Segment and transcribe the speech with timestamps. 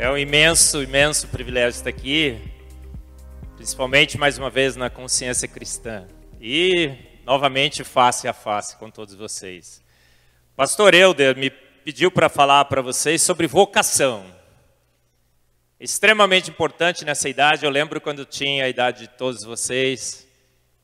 [0.00, 2.38] É um imenso, imenso privilégio estar aqui,
[3.56, 6.06] principalmente mais uma vez na consciência cristã
[6.40, 9.82] e novamente face a face com todos vocês.
[10.54, 14.24] Pastor Elder me pediu para falar para vocês sobre vocação.
[15.80, 20.28] Extremamente importante nessa idade, eu lembro quando tinha a idade de todos vocês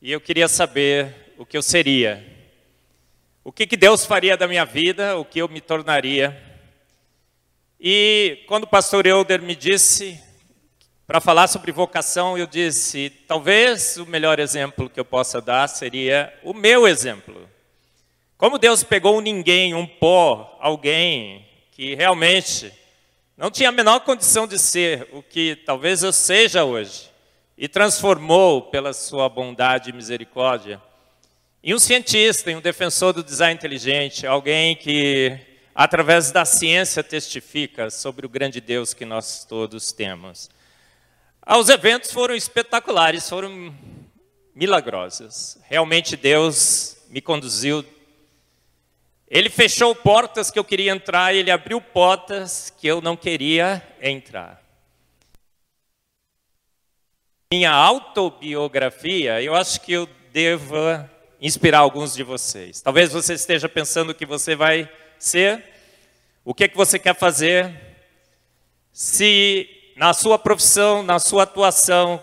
[0.01, 2.21] e eu queria saber o que eu seria.
[3.45, 6.44] O que, que Deus faria da minha vida, o que eu me tornaria.
[7.87, 10.19] E quando o pastor Euder me disse
[11.05, 16.33] para falar sobre vocação, eu disse: talvez o melhor exemplo que eu possa dar seria
[16.41, 17.47] o meu exemplo.
[18.39, 22.73] Como Deus pegou um ninguém, um pó, alguém que realmente
[23.37, 27.11] não tinha a menor condição de ser o que talvez eu seja hoje,
[27.55, 30.81] e transformou pela sua bondade e misericórdia
[31.63, 35.39] em um cientista, em um defensor do design inteligente, alguém que
[35.75, 40.49] através da ciência, testifica sobre o grande Deus que nós todos temos.
[41.45, 43.75] Os eventos foram espetaculares, foram
[44.55, 45.57] milagrosos.
[45.65, 47.85] Realmente Deus me conduziu.
[49.27, 54.63] Ele fechou portas que eu queria entrar, ele abriu portas que eu não queria entrar.
[57.51, 60.77] Minha autobiografia, eu acho que eu devo
[61.41, 62.81] inspirar alguns de vocês.
[62.81, 65.63] Talvez você esteja pensando que você vai ser,
[66.43, 67.73] o que é que você quer fazer,
[68.91, 72.21] se na sua profissão, na sua atuação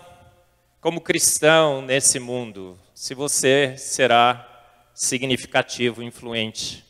[0.79, 4.49] como cristão nesse mundo, se você será
[4.93, 6.85] significativo, influente.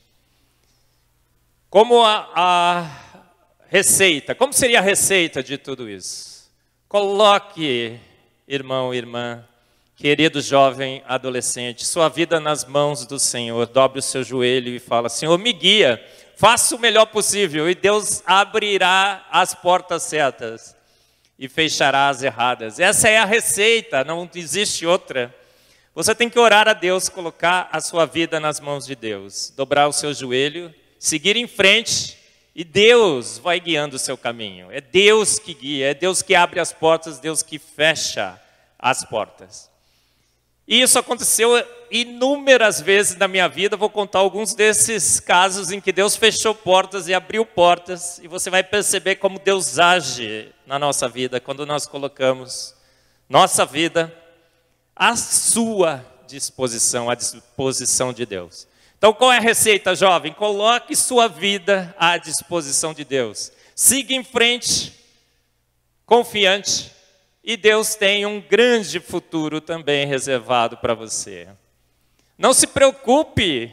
[1.69, 3.23] Como a, a
[3.67, 6.51] receita, como seria a receita de tudo isso?
[6.87, 7.99] Coloque,
[8.47, 9.47] irmão, irmã,
[9.95, 13.67] Querido jovem adolescente, sua vida nas mãos do Senhor.
[13.67, 16.03] Dobre o seu joelho e fala: Senhor, me guia,
[16.35, 20.75] faça o melhor possível e Deus abrirá as portas certas
[21.37, 22.79] e fechará as erradas.
[22.79, 25.33] Essa é a receita, não existe outra.
[25.93, 29.87] Você tem que orar a Deus, colocar a sua vida nas mãos de Deus, dobrar
[29.87, 32.17] o seu joelho, seguir em frente
[32.55, 34.71] e Deus vai guiando o seu caminho.
[34.71, 38.41] É Deus que guia, é Deus que abre as portas, Deus que fecha
[38.79, 39.72] as portas.
[40.67, 41.51] E isso aconteceu
[41.91, 43.77] inúmeras vezes na minha vida.
[43.77, 48.49] Vou contar alguns desses casos em que Deus fechou portas e abriu portas, e você
[48.49, 52.73] vai perceber como Deus age na nossa vida quando nós colocamos
[53.29, 54.13] nossa vida
[54.95, 58.67] à sua disposição, à disposição de Deus.
[58.97, 60.31] Então, qual é a receita, jovem?
[60.31, 63.51] Coloque sua vida à disposição de Deus.
[63.75, 64.93] Siga em frente,
[66.05, 66.89] confiante,
[67.43, 71.49] e Deus tem um grande futuro também reservado para você.
[72.37, 73.69] Não se preocupe,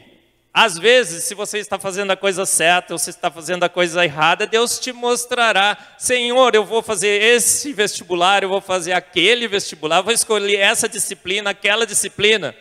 [0.53, 4.03] às vezes, se você está fazendo a coisa certa ou se está fazendo a coisa
[4.03, 10.01] errada, Deus te mostrará: Senhor, eu vou fazer esse vestibular, eu vou fazer aquele vestibular,
[10.01, 12.53] vou escolher essa disciplina, aquela disciplina.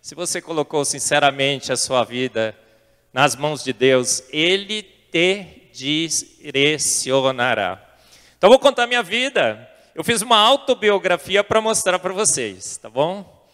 [0.00, 2.56] Se você colocou sinceramente a sua vida
[3.12, 7.82] nas mãos de Deus, Ele te direcionará.
[8.38, 13.46] Então, vou contar minha vida eu fiz uma autobiografia para mostrar para vocês, tá bom?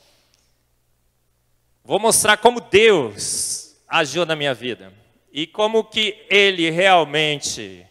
[1.85, 4.93] Vou mostrar como Deus agiu na minha vida
[5.33, 7.85] e como que Ele realmente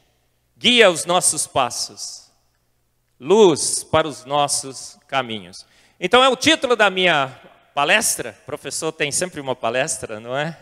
[0.55, 2.31] guia os nossos passos,
[3.19, 5.65] luz para os nossos caminhos.
[5.99, 7.27] Então é o título da minha
[7.75, 8.37] palestra.
[8.43, 10.57] O professor tem sempre uma palestra, não é?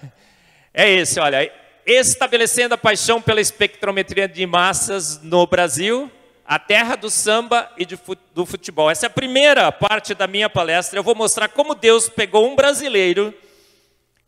[0.73, 1.51] É esse, olha,
[1.85, 6.11] estabelecendo a paixão pela espectrometria de massas no Brasil
[6.45, 8.91] a terra do samba e do futebol.
[8.91, 10.99] Essa é a primeira parte da minha palestra.
[10.99, 13.33] Eu vou mostrar como Deus pegou um brasileiro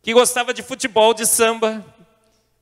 [0.02, 1.86] que gostava de futebol, de samba,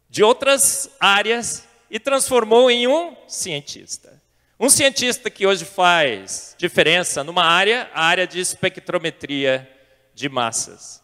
[0.09, 4.21] de outras áreas e transformou em um cientista.
[4.59, 9.69] Um cientista que hoje faz diferença numa área, a área de espectrometria
[10.13, 11.01] de massas.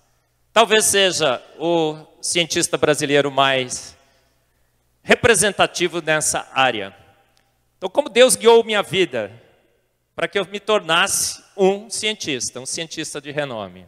[0.54, 3.96] Talvez seja o cientista brasileiro mais
[5.04, 7.01] representativo nessa área.
[7.82, 9.32] Então, como Deus guiou minha vida
[10.16, 13.88] para que eu me tornasse um cientista, um cientista de renome.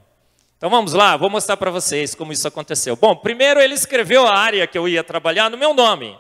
[0.57, 2.95] Então vamos lá, vou mostrar para vocês como isso aconteceu.
[2.95, 6.17] Bom, primeiro ele escreveu a área que eu ia trabalhar no meu nome.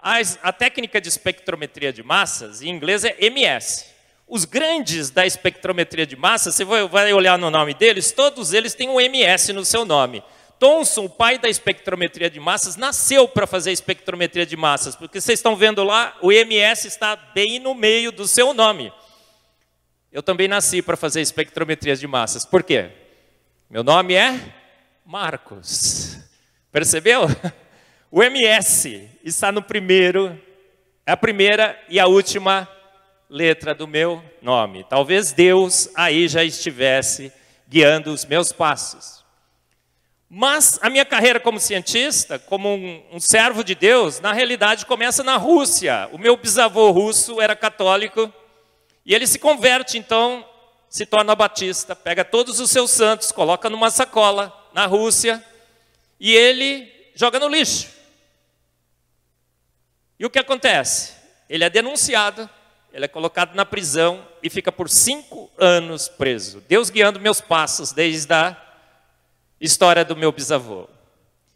[0.00, 3.84] A, técnica de espectrometria de massas, em inglês é MS.
[4.26, 8.88] Os grandes da espectrometria de massas, você vai olhar no nome deles, todos eles têm
[8.88, 10.24] um MS no seu nome.
[10.60, 15.38] Thomson, o pai da espectrometria de massas, nasceu para fazer espectrometria de massas, porque vocês
[15.38, 18.92] estão vendo lá, o MS está bem no meio do seu nome.
[20.12, 22.44] Eu também nasci para fazer espectrometria de massas.
[22.44, 22.90] Por quê?
[23.70, 24.38] Meu nome é
[25.04, 26.18] Marcos.
[26.70, 27.22] Percebeu?
[28.12, 30.36] O MS está no primeiro
[31.06, 32.68] É a primeira e a última
[33.28, 34.84] letra do meu nome.
[34.90, 37.32] Talvez Deus aí já estivesse
[37.68, 39.19] guiando os meus passos.
[40.32, 45.24] Mas a minha carreira como cientista, como um, um, servo de Deus, na realidade começa
[45.24, 46.08] na Rússia.
[46.12, 48.32] O meu bisavô russo era católico
[49.04, 50.46] e ele se converte, então,
[50.88, 55.44] se torna batista, pega todos os seus santos, coloca numa sacola na Rússia
[56.20, 57.88] e ele joga no lixo.
[60.16, 61.12] E o que acontece?
[61.48, 62.48] Ele é denunciado,
[62.92, 66.62] ele é colocado na prisão e fica por cinco anos preso.
[66.68, 68.69] Deus guiando meus passos desde a
[69.60, 70.88] história do meu bisavô.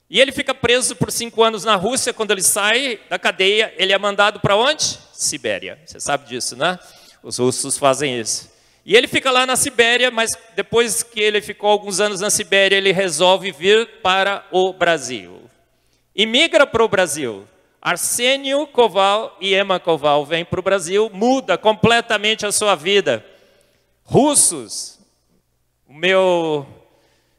[0.08, 2.12] E ele fica preso por cinco anos na Rússia.
[2.12, 4.98] Quando ele sai da cadeia, ele é mandado para onde?
[5.12, 5.80] Sibéria.
[5.84, 6.78] Você sabe disso, né?
[7.22, 8.52] Os russos fazem isso.
[8.84, 12.76] E ele fica lá na Sibéria, mas depois que ele ficou alguns anos na Sibéria,
[12.76, 15.40] ele resolve vir para o Brasil.
[16.14, 17.48] E migra para o Brasil.
[17.80, 23.24] Arsênio Koval e Emma Koval vêm para o Brasil, muda completamente a sua vida.
[24.04, 24.98] Russos,
[25.88, 26.66] o meu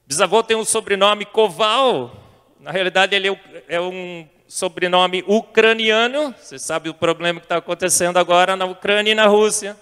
[0.06, 2.12] bisavô tem um sobrenome Koval,
[2.60, 3.38] na realidade ele
[3.68, 9.16] é um sobrenome ucraniano, você sabe o problema que está acontecendo agora na Ucrânia e
[9.16, 9.76] na Rússia.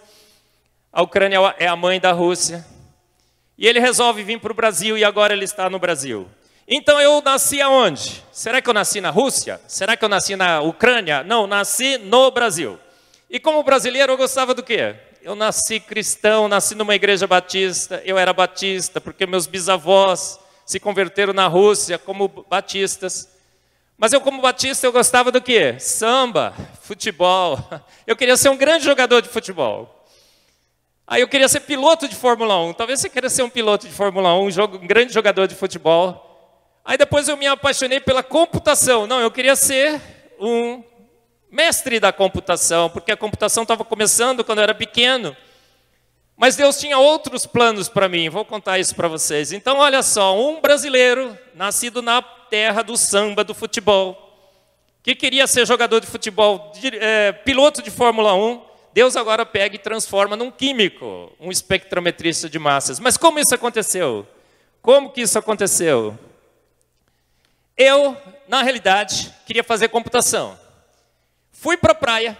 [0.92, 2.66] A Ucrânia é a mãe da Rússia.
[3.58, 6.28] E ele resolve vir para o Brasil e agora ele está no Brasil.
[6.68, 8.24] Então eu nasci aonde?
[8.31, 9.60] Será que eu nasci na Rússia?
[9.68, 11.24] Será que eu nasci na Ucrânia?
[11.24, 12.80] Não, nasci no Brasil.
[13.30, 14.96] E como brasileiro eu gostava do quê?
[15.25, 21.31] Eu nasci cristão, nasci numa igreja batista, eu era batista, porque meus bisavós se converteram
[21.31, 23.30] na Rússia como batistas.
[23.98, 25.80] Mas eu, como batista, eu gostava do quê?
[25.80, 27.58] Samba, futebol.
[28.06, 30.06] Eu queria ser um grande jogador de futebol.
[31.08, 32.74] Aí eu queria ser piloto de Fórmula 1.
[32.74, 36.52] Talvez você queira ser um piloto de Fórmula 1, um, grande jogador de futebol.
[36.84, 39.08] Aí depois eu me apaixonei pela computação.
[39.08, 40.02] Não, eu queria ser
[40.38, 40.84] um
[41.54, 45.38] mestre da computação, porque a computação estava começando quando eu era pequeno.
[46.36, 49.52] Mas Deus tinha outros planos para mim, vou contar isso para vocês.
[49.52, 54.18] Então, olha só, um brasileiro, nascido na terra do samba, do futebol,
[55.04, 58.60] que queria ser jogador de futebol, de, é, piloto de Fórmula 1,
[58.92, 63.00] Deus agora pega e transforma num químico, um espectrometrista de massas.
[63.00, 64.26] Mas como isso aconteceu?
[64.82, 66.18] Como que isso aconteceu?
[67.78, 68.18] Eu,
[68.48, 70.62] na realidade, queria fazer computação.
[71.63, 72.38] Fui para a praia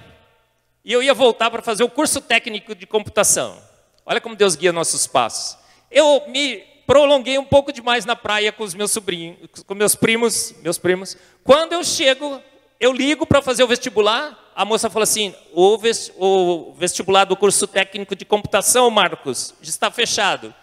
[0.84, 3.58] e eu ia voltar para fazer o curso técnico de computação.
[4.06, 5.58] Olha como Deus guia nossos passos.
[5.90, 10.54] Eu me prolonguei um pouco demais na praia com os meus sobrinhos, com meus primos,
[10.62, 11.16] meus primos.
[11.42, 12.42] Quando eu chego,
[12.82, 18.18] eu ligo para fazer o vestibular, a moça falou assim: o vestibular do curso técnico
[18.18, 20.54] de computação, Marcos, está fechado.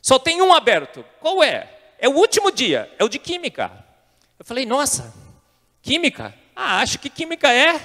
[0.00, 1.04] Só tem um aberto.
[1.20, 1.68] Qual é?
[1.98, 3.70] É o último dia, é o de química.
[4.38, 5.12] Eu falei: nossa,
[5.82, 6.40] química?
[6.54, 7.80] Ah, acho que química é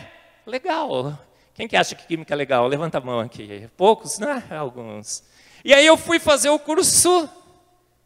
[0.45, 1.17] legal.
[1.53, 2.67] Quem que acha que química é legal?
[2.67, 3.67] Levanta a mão aqui.
[3.75, 4.43] Poucos, né?
[4.51, 5.23] Alguns.
[5.65, 7.29] E aí eu fui fazer o curso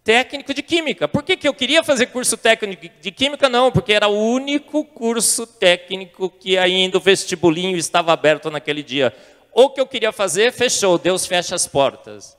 [0.04, 1.08] técnico de química.
[1.08, 3.50] Por que, que eu queria fazer curso técnico de química?
[3.50, 9.14] Não, porque era o único curso técnico que ainda o vestibulinho estava aberto naquele dia.
[9.52, 10.98] O que eu queria fazer, fechou.
[10.98, 12.38] Deus fecha as portas.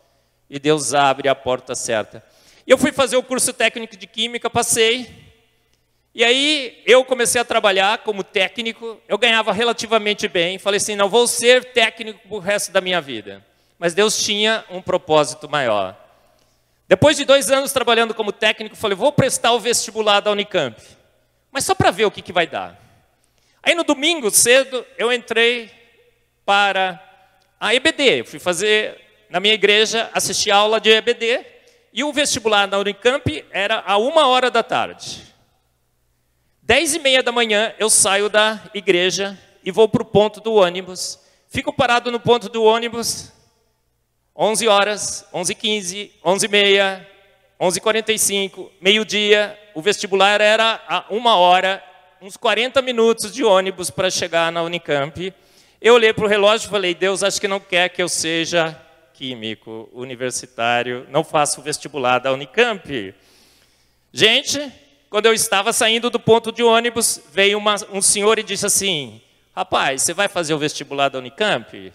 [0.48, 2.24] E Deus abre a porta certa.
[2.66, 5.21] Eu fui fazer o curso técnico de química, passei.
[6.14, 11.08] E aí eu comecei a trabalhar como técnico, eu ganhava relativamente bem, falei assim, não
[11.08, 13.42] vou ser técnico o resto da minha vida.
[13.78, 15.96] Mas Deus tinha um propósito maior.
[16.86, 20.80] Depois de dois anos trabalhando como técnico, falei, vou prestar o vestibular da Unicamp.
[21.50, 22.78] Mas só para ver o que, que vai dar.
[23.62, 25.70] Aí no domingo cedo eu entrei
[26.44, 27.02] para
[27.58, 28.20] a EBD.
[28.20, 31.46] Eu fui fazer na minha igreja, assistir aula de EBD.
[31.90, 35.31] E o vestibular da Unicamp era a uma hora da tarde.
[36.64, 40.54] Dez e meia da manhã eu saio da igreja e vou para o ponto do
[40.54, 41.18] ônibus.
[41.48, 43.32] Fico parado no ponto do ônibus,
[44.36, 47.08] 11 horas, 11 15 11 e meia,
[47.58, 49.58] 11 45 meio-dia.
[49.74, 51.82] O vestibular era a uma hora,
[52.20, 55.34] uns 40 minutos de ônibus para chegar na Unicamp.
[55.80, 58.80] Eu olhei para o relógio e falei, Deus, acho que não quer que eu seja
[59.14, 63.12] químico universitário, não faço vestibular da Unicamp.
[64.12, 64.72] Gente,
[65.12, 69.20] quando eu estava saindo do ponto de ônibus, veio uma, um senhor e disse assim:
[69.54, 71.92] Rapaz, você vai fazer o vestibular da Unicamp?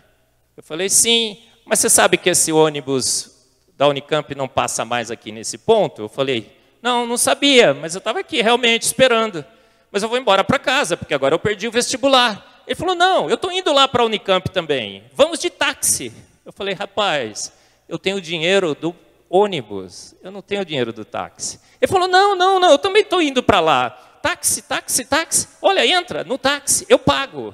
[0.56, 5.32] Eu falei: Sim, mas você sabe que esse ônibus da Unicamp não passa mais aqui
[5.32, 6.04] nesse ponto?
[6.04, 9.44] Eu falei: Não, não sabia, mas eu estava aqui realmente esperando.
[9.92, 12.62] Mas eu vou embora para casa, porque agora eu perdi o vestibular.
[12.68, 15.04] Ele falou: Não, eu estou indo lá para a Unicamp também.
[15.12, 16.14] Vamos de táxi.
[16.46, 17.52] Eu falei: Rapaz,
[17.90, 18.96] eu tenho dinheiro do
[19.30, 21.60] ônibus, eu não tenho dinheiro do táxi.
[21.82, 23.90] Ele falou: Não, não, não, eu também estou indo para lá.
[24.22, 25.48] Táxi, táxi, táxi.
[25.62, 27.54] Olha, entra no táxi, eu pago.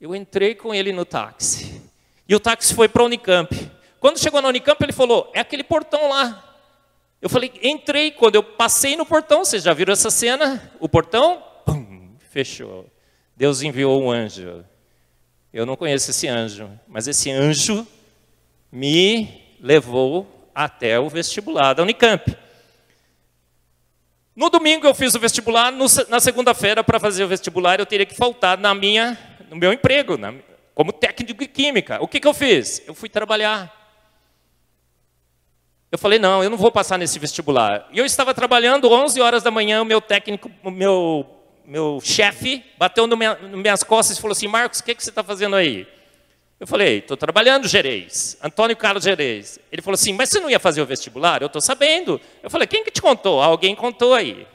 [0.00, 1.82] Eu entrei com ele no táxi.
[2.28, 3.70] E o táxi foi para a Unicamp.
[3.98, 6.44] Quando chegou na Unicamp, ele falou: é aquele portão lá.
[7.20, 8.10] Eu falei: entrei.
[8.12, 10.72] Quando eu passei no portão, vocês já viram essa cena?
[10.78, 12.86] O portão, pum, fechou.
[13.36, 14.64] Deus enviou um anjo.
[15.52, 17.86] Eu não conheço esse anjo, mas esse anjo
[18.70, 22.36] me levou até o vestibular da Unicamp.
[24.34, 28.04] No domingo eu fiz o vestibular, no, na segunda-feira, para fazer o vestibular, eu teria
[28.04, 29.16] que faltar na minha,
[29.48, 30.34] no meu emprego, na,
[30.74, 32.02] como técnico de química.
[32.02, 32.82] O que, que eu fiz?
[32.88, 33.72] Eu fui trabalhar.
[35.92, 37.88] Eu falei, não, eu não vou passar nesse vestibular.
[37.92, 41.24] E eu estava trabalhando, 11 horas da manhã, o meu técnico, o meu,
[41.64, 45.10] meu chefe, bateu nas minha, minhas costas e falou assim, Marcos, o que, que você
[45.10, 45.86] está fazendo aí?
[46.60, 48.36] Eu falei, estou trabalhando, Gerês.
[48.42, 49.60] Antônio Carlos Gerês.
[49.70, 51.40] Ele falou assim, mas você não ia fazer o vestibular?
[51.40, 52.20] Eu estou sabendo.
[52.42, 53.40] Eu falei, quem que te contou?
[53.40, 54.46] Alguém contou aí.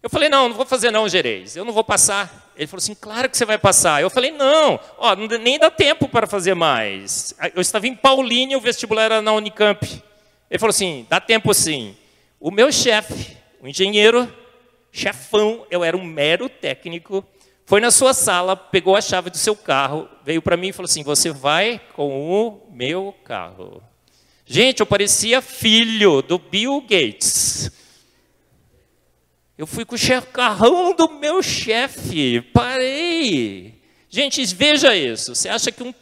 [0.00, 1.56] Eu falei, não, não vou fazer não, Gerês.
[1.56, 2.52] Eu não vou passar.
[2.56, 4.00] Ele falou assim, claro que você vai passar.
[4.00, 7.34] Eu falei, não, ó, nem dá tempo para fazer mais.
[7.54, 9.84] Eu estava em Paulínia, o vestibular era na Unicamp.
[10.50, 11.96] Ele falou assim, dá tempo sim.
[12.38, 14.32] O meu chefe, o engenheiro,
[14.92, 17.24] chefão, eu era um mero técnico,
[17.72, 20.84] foi na sua sala, pegou a chave do seu carro, veio para mim e falou
[20.84, 23.82] assim: Você vai com o meu carro.
[24.44, 27.72] Gente, eu parecia filho do Bill Gates.
[29.56, 32.42] Eu fui com o carrão do meu chefe.
[32.52, 33.80] Parei.
[34.10, 35.34] Gente, veja isso.
[35.34, 35.94] Você acha que um,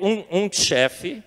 [0.00, 1.20] um, um chefe,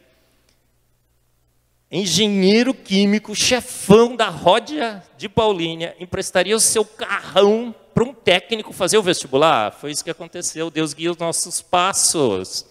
[1.92, 8.98] engenheiro químico, chefão da Ródia de Paulínia, emprestaria o seu carrão para um técnico fazer
[8.98, 9.74] o vestibular.
[9.74, 10.70] Foi isso que aconteceu.
[10.70, 12.66] Deus guia os nossos passos.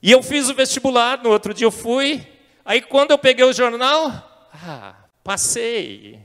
[0.00, 2.24] E eu fiz o vestibular, no outro dia eu fui.
[2.64, 6.20] Aí quando eu peguei o jornal, ah, passei.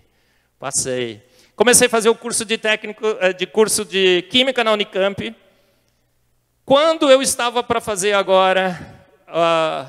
[0.60, 1.24] Passei.
[1.56, 5.36] Comecei a fazer o curso de técnico, eh, de curso de química na Unicamp.
[6.66, 9.88] Quando eu estava para fazer agora a,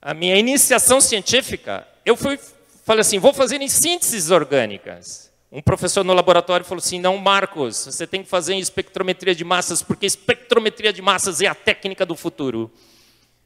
[0.00, 2.38] a minha iniciação científica, eu fui,
[2.84, 5.30] falei assim, vou fazer em sínteses orgânicas.
[5.52, 9.44] Um professor no laboratório falou assim: não, Marcos, você tem que fazer em espectrometria de
[9.44, 12.70] massas, porque espectrometria de massas é a técnica do futuro.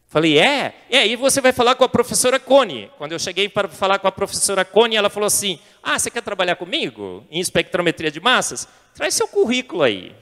[0.07, 0.75] Falei, é?
[0.91, 2.91] E aí você vai falar com a professora Cone.
[2.99, 6.23] Quando eu cheguei para falar com a professora Cone, ela falou assim: Ah, você quer
[6.23, 8.69] trabalhar comigo em espectrometria de massas?
[8.95, 10.15] Traz seu currículo aí.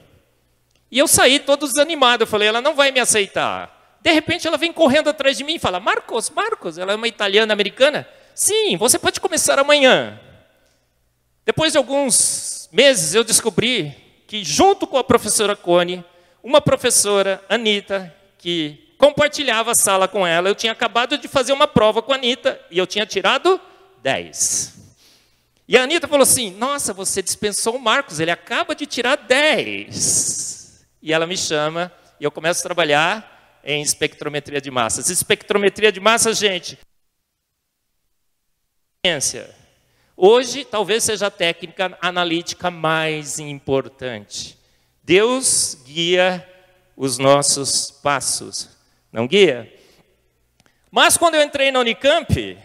[0.93, 2.25] E eu saí todo desanimado.
[2.25, 3.82] Eu falei, ela não vai me aceitar.
[4.03, 7.07] De repente ela vem correndo atrás de mim e fala: Marcos, Marcos, ela é uma
[7.07, 8.07] italiana americana?
[8.35, 10.19] Sim, você pode começar amanhã.
[11.47, 13.95] Depois de alguns meses, eu descobri
[14.27, 16.05] que, junto com a professora Cone,
[16.43, 21.69] uma professora, Anitta, que compartilhava a sala com ela, eu tinha acabado de fazer uma
[21.69, 23.61] prova com a Anitta e eu tinha tirado
[24.03, 24.81] 10.
[25.69, 30.87] E a Anitta falou assim: Nossa, você dispensou o Marcos, ele acaba de tirar 10.
[31.01, 33.32] E ela me chama e eu começo a trabalhar
[33.65, 35.09] em espectrometria de massas.
[35.09, 36.79] Espectrometria de massas, gente.
[40.17, 44.59] Hoje, talvez seja a técnica analítica mais importante.
[45.03, 46.49] Deus guia
[46.97, 48.69] os nossos passos,
[49.13, 49.73] não guia?
[50.91, 52.59] Mas quando eu entrei na Unicamp,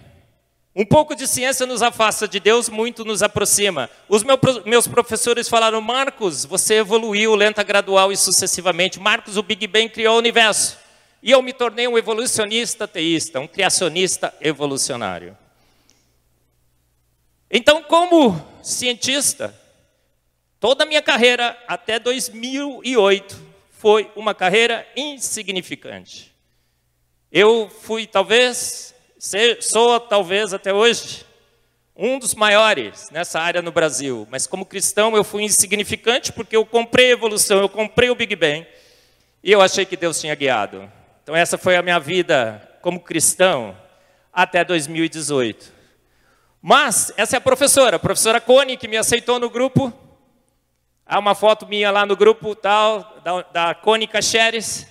[0.75, 3.89] um pouco de ciência nos afasta de Deus, muito nos aproxima.
[4.08, 4.24] Os
[4.63, 9.00] meus professores falaram: Marcos, você evoluiu lenta, gradual e sucessivamente.
[9.00, 10.77] Marcos, o Big Bang criou o universo.
[11.22, 15.38] E eu me tornei um evolucionista teísta, um criacionista evolucionário.
[17.50, 19.56] Então, como cientista,
[20.60, 26.36] toda a minha carreira até 2008 foi uma carreira insignificante.
[27.32, 28.94] Eu fui talvez,
[29.62, 31.26] sou talvez até hoje,
[31.96, 36.66] um dos maiores nessa área no Brasil, mas como cristão eu fui insignificante porque eu
[36.66, 38.68] comprei a evolução, eu comprei o Big Bang
[39.44, 40.92] e eu achei que Deus tinha guiado.
[41.27, 43.77] Então essa foi a minha vida como cristão
[44.31, 45.74] até 2018.
[46.62, 49.91] Mas essa é a professora, a professora Cone, que me aceitou no grupo.
[51.05, 54.88] Há uma foto minha lá no grupo tal, da, da Cone Cacheres.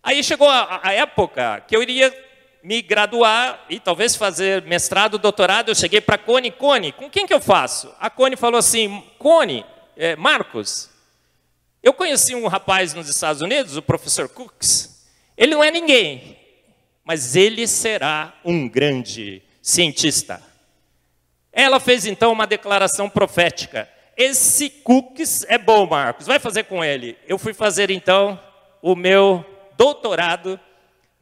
[0.00, 2.16] Aí chegou a, a época que eu iria
[2.62, 5.70] me graduar e talvez fazer mestrado, doutorado.
[5.70, 7.92] Eu cheguei para a Cone, Cone, com quem que eu faço?
[7.98, 9.66] A Cone falou assim, Cone,
[9.96, 10.88] é, Marcos,
[11.82, 14.93] eu conheci um rapaz nos Estados Unidos, o professor Cooks.
[15.36, 16.38] Ele não é ninguém,
[17.04, 20.42] mas ele será um grande cientista.
[21.52, 23.88] Ela fez então uma declaração profética.
[24.16, 27.16] Esse cookies é bom, Marcos, vai fazer com ele.
[27.26, 28.40] Eu fui fazer então
[28.80, 29.44] o meu
[29.76, 30.58] doutorado,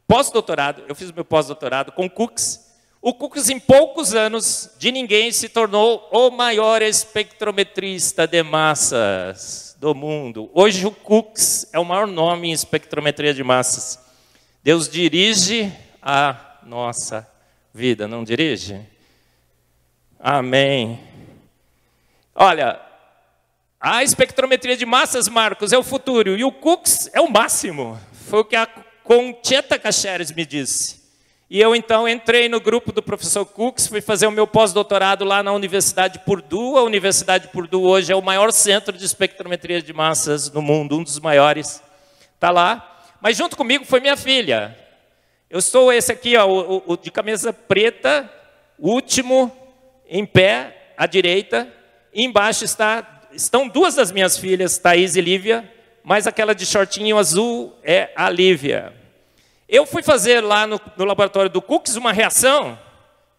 [0.07, 2.63] pós-doutorado, eu fiz o meu pós-doutorado com cookies.
[3.05, 9.93] O Cooks, em poucos anos, de ninguém, se tornou o maior espectrometrista de massas do
[9.93, 10.49] mundo.
[10.53, 13.99] Hoje o Cooks é o maior nome em espectrometria de massas.
[14.63, 15.69] Deus dirige
[16.01, 17.29] a nossa
[17.73, 18.79] vida, não dirige?
[20.17, 21.01] Amém.
[22.33, 22.79] Olha,
[23.77, 27.99] a espectrometria de massas, Marcos, é o futuro e o Cooks é o máximo.
[28.29, 28.65] Foi o que a
[29.03, 31.02] Concheta Cacheres me disse.
[31.53, 35.43] E eu então entrei no grupo do professor Cooks, fui fazer o meu pós-doutorado lá
[35.43, 36.79] na Universidade de Purdue.
[36.79, 40.97] A Universidade de Purdue hoje é o maior centro de espectrometria de massas no mundo,
[40.97, 41.79] um dos maiores.
[42.33, 43.05] Está lá.
[43.21, 44.75] Mas junto comigo foi minha filha.
[45.47, 48.27] Eu sou esse aqui, ó, o, o de camisa preta,
[48.79, 49.55] último,
[50.09, 51.71] em pé, à direita.
[52.11, 55.71] E embaixo está, estão duas das minhas filhas, Thaís e Lívia,
[56.03, 59.02] mas aquela de shortinho azul é a Lívia.
[59.73, 62.77] Eu fui fazer lá no, no laboratório do Cooks uma reação,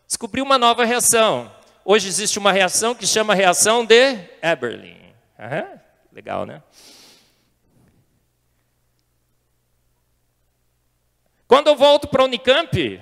[0.04, 1.48] descobri uma nova reação.
[1.84, 4.96] Hoje existe uma reação que chama reação de Eberlin.
[5.38, 5.78] Uhum,
[6.12, 6.60] legal, né?
[11.46, 13.00] Quando eu volto para a Unicamp,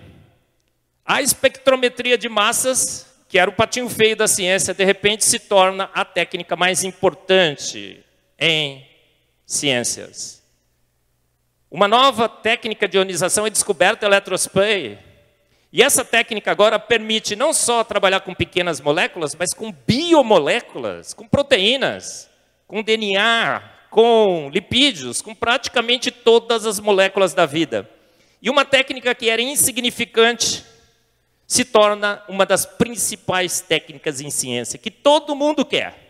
[1.03, 5.91] a espectrometria de massas, que era o patinho feio da ciência, de repente se torna
[5.95, 8.05] a técnica mais importante
[8.39, 8.87] em
[9.47, 10.42] ciências.
[11.73, 14.99] Uma nova técnica de ionização é descoberta eletrospray.
[15.73, 21.27] E essa técnica agora permite não só trabalhar com pequenas moléculas, mas com biomoléculas, com
[21.27, 22.29] proteínas,
[22.69, 27.89] com DNA, com lipídios, com praticamente todas as moléculas da vida.
[28.43, 30.67] E uma técnica que era insignificante
[31.47, 36.02] se torna uma das principais técnicas em ciência, que todo mundo quer.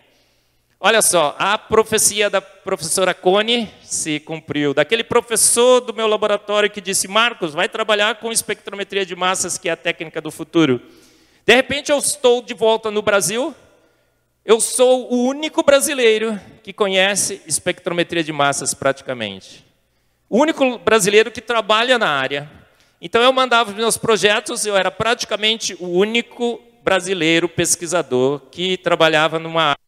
[0.85, 4.75] Olha só, a profecia da professora Cone se cumpriu.
[4.75, 9.69] Daquele professor do meu laboratório que disse: Marcos, vai trabalhar com espectrometria de massas, que
[9.69, 10.83] é a técnica do futuro.
[11.47, 13.55] De repente eu estou de volta no Brasil.
[14.45, 19.65] Eu sou o único brasileiro que conhece espectrometria de massas praticamente.
[20.29, 22.51] O único brasileiro que trabalha na área.
[23.01, 29.63] Então eu mandava meus projetos, eu era praticamente o único brasileiro pesquisador que trabalhava numa
[29.63, 29.83] área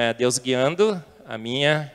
[0.00, 1.92] É Deus guiando a minha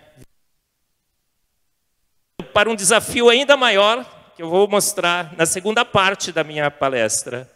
[2.54, 4.06] para um desafio ainda maior
[4.36, 7.52] que eu vou mostrar na segunda parte da minha palestra.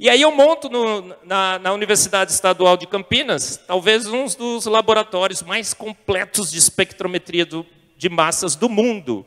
[0.00, 5.42] E aí eu monto no, na, na, Universidade Estadual de Campinas, talvez um dos laboratórios
[5.42, 7.64] mais completos de espectrometria do,
[7.96, 9.24] de massas do mundo.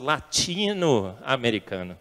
[0.00, 1.96] Latino-americano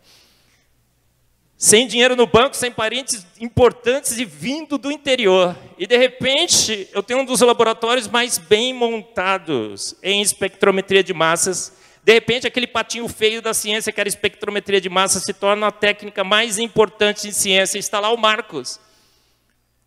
[1.58, 5.58] sem dinheiro no banco, sem parentes importantes e vindo do interior.
[5.76, 11.76] E de repente, eu tenho um dos laboratórios mais bem montados em espectrometria de massas.
[12.04, 15.72] De repente, aquele patinho feio da ciência, que era espectrometria de massas, se torna a
[15.72, 17.80] técnica mais importante em ciência.
[17.80, 18.80] Está lá o Marcos,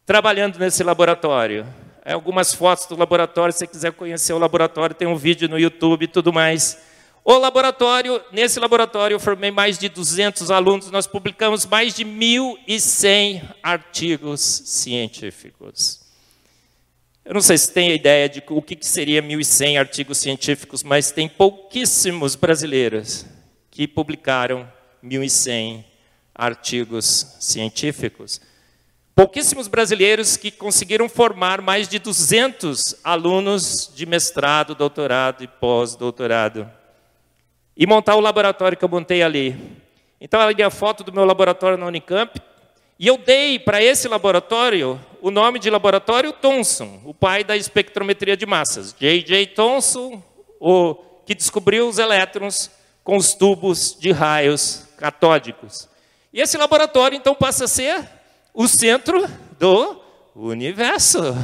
[0.04, 1.64] trabalhando nesse laboratório.
[2.04, 5.58] É algumas fotos do laboratório, se você quiser conhecer o laboratório, tem um vídeo no
[5.58, 6.89] YouTube e tudo mais.
[7.24, 13.42] O laboratório, nesse laboratório eu formei mais de 200 alunos, nós publicamos mais de 1.100
[13.62, 16.00] artigos científicos.
[17.24, 21.28] Eu não sei se tem ideia de o que seria 1.100 artigos científicos, mas tem
[21.28, 23.26] pouquíssimos brasileiros
[23.70, 24.66] que publicaram
[25.04, 25.84] 1.100
[26.34, 28.40] artigos científicos.
[29.14, 36.79] Pouquíssimos brasileiros que conseguiram formar mais de 200 alunos de mestrado, doutorado e pós-doutorado
[37.80, 39.56] e montar o laboratório que eu montei ali.
[40.20, 42.38] Então, ali a foto do meu laboratório na Unicamp,
[42.98, 48.36] e eu dei para esse laboratório o nome de laboratório Thomson, o pai da espectrometria
[48.36, 48.94] de massas.
[49.00, 49.46] J.J.
[49.46, 50.22] Thomson,
[50.60, 52.70] o que descobriu os elétrons
[53.02, 55.88] com os tubos de raios catódicos.
[56.34, 58.06] E esse laboratório, então, passa a ser
[58.52, 59.26] o centro
[59.58, 59.98] do
[60.34, 61.34] universo.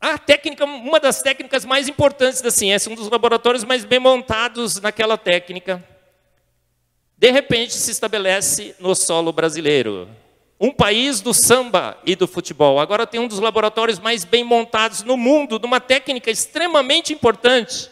[0.00, 4.80] A técnica, uma das técnicas mais importantes da ciência, um dos laboratórios mais bem montados
[4.80, 5.82] naquela técnica,
[7.16, 10.08] de repente se estabelece no solo brasileiro.
[10.60, 12.78] Um país do samba e do futebol.
[12.78, 17.90] Agora tem um dos laboratórios mais bem montados no mundo, numa técnica extremamente importante.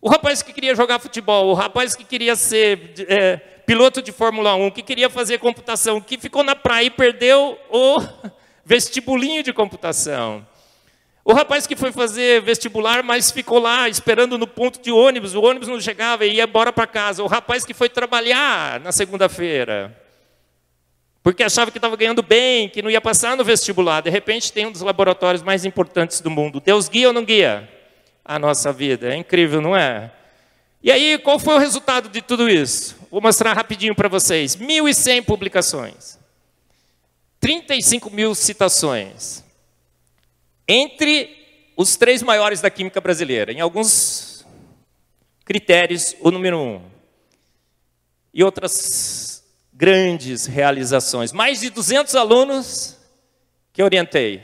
[0.00, 4.54] O rapaz que queria jogar futebol, o rapaz que queria ser é, piloto de Fórmula
[4.54, 8.00] 1, que queria fazer computação, que ficou na praia e perdeu o
[8.64, 10.46] vestibulinho de computação.
[11.28, 15.42] O rapaz que foi fazer vestibular, mas ficou lá esperando no ponto de ônibus, o
[15.42, 17.22] ônibus não chegava e ia embora para casa.
[17.22, 19.94] O rapaz que foi trabalhar na segunda-feira,
[21.22, 24.00] porque achava que estava ganhando bem, que não ia passar no vestibular.
[24.00, 26.60] De repente tem um dos laboratórios mais importantes do mundo.
[26.60, 27.68] Deus guia ou não guia
[28.24, 29.12] a nossa vida?
[29.12, 30.10] É incrível, não é?
[30.82, 32.96] E aí, qual foi o resultado de tudo isso?
[33.10, 34.56] Vou mostrar rapidinho para vocês.
[34.56, 36.18] 1.100 publicações.
[37.38, 39.46] 35 mil citações.
[40.68, 41.34] Entre
[41.76, 43.52] os três maiores da química brasileira.
[43.52, 44.44] Em alguns
[45.44, 46.82] critérios, o número um.
[48.34, 51.32] E outras grandes realizações.
[51.32, 52.98] Mais de 200 alunos
[53.72, 54.42] que orientei.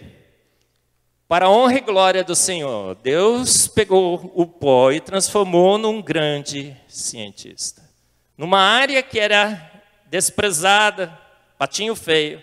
[1.27, 6.77] Para a honra e glória do Senhor, Deus pegou o pó e transformou num grande
[6.87, 7.83] cientista.
[8.39, 11.19] Numa área que era desprezada,
[11.59, 12.43] patinho feio,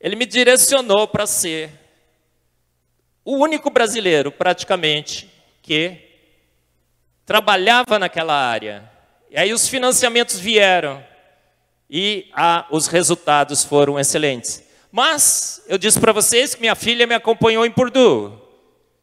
[0.00, 1.70] ele me direcionou para ser
[3.24, 5.30] o único brasileiro, praticamente,
[5.62, 5.96] que
[7.24, 8.90] trabalhava naquela área.
[9.30, 11.04] E aí os financiamentos vieram
[11.88, 14.64] e ah, os resultados foram excelentes.
[14.90, 18.32] Mas eu disse para vocês que minha filha me acompanhou em Purdue.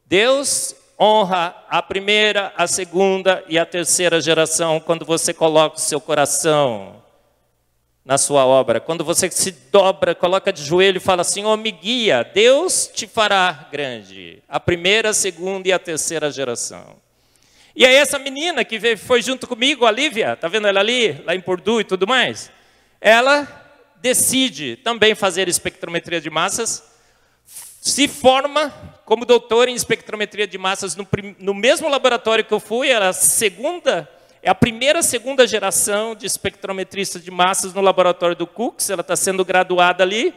[0.05, 6.01] Deus honra a primeira, a segunda e a terceira geração quando você coloca o seu
[6.01, 7.03] coração
[8.07, 8.79] na sua obra.
[8.79, 13.05] Quando você se dobra, coloca de joelho e fala assim: "Oh, me guia, Deus te
[13.05, 14.41] fará grande".
[14.47, 16.95] A primeira, a segunda e a terceira geração.
[17.75, 21.35] E aí essa menina que foi junto comigo, a Lívia, tá vendo ela ali, lá
[21.35, 22.49] em Purdue e tudo mais?
[23.01, 23.45] Ela
[23.97, 26.83] decide também fazer espectrometria de massas,
[27.45, 28.73] se forma
[29.05, 31.05] como doutor em espectrometria de massas no,
[31.39, 34.09] no mesmo laboratório que eu fui, era a segunda,
[34.41, 39.15] é a primeira, segunda geração de espectrometristas de massas no laboratório do Cooks, ela está
[39.15, 40.33] sendo graduada ali,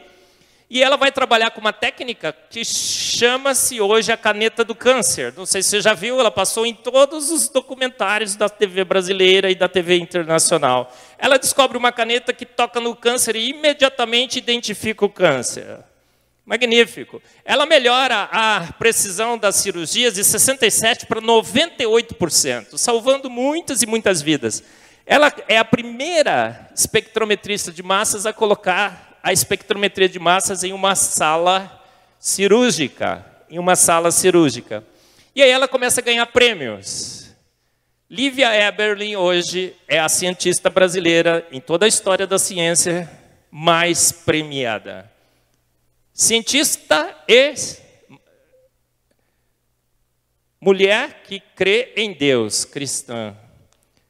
[0.73, 5.33] e ela vai trabalhar com uma técnica que chama-se hoje a caneta do câncer.
[5.35, 9.51] Não sei se você já viu, ela passou em todos os documentários da TV brasileira
[9.51, 10.89] e da TV internacional.
[11.17, 15.79] Ela descobre uma caneta que toca no câncer e imediatamente identifica o câncer.
[16.45, 17.21] Magnífico.
[17.45, 24.63] Ela melhora a precisão das cirurgias de 67% para 98%, salvando muitas e muitas vidas.
[25.05, 30.95] Ela é a primeira espectrometrista de massas a colocar a espectrometria de massas em uma
[30.95, 31.83] sala
[32.19, 34.83] cirúrgica, em uma sala cirúrgica.
[35.35, 37.29] E aí ela começa a ganhar prêmios.
[38.09, 43.09] Lívia Eberlin hoje é a cientista brasileira em toda a história da ciência
[43.49, 45.10] mais premiada.
[46.13, 47.53] Cientista e
[50.59, 53.35] mulher que crê em Deus, cristã,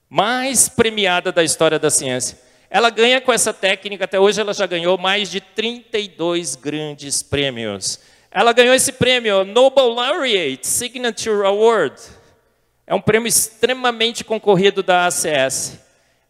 [0.10, 2.38] mais premiada da história da ciência.
[2.70, 8.00] Ela ganha com essa técnica, até hoje ela já ganhou mais de 32 grandes prêmios.
[8.30, 12.02] Ela ganhou esse prêmio, Nobel Laureate Signature Award.
[12.88, 15.80] É um prêmio extremamente concorrido da ACS.